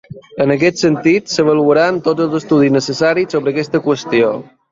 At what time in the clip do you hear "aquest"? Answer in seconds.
0.53-0.79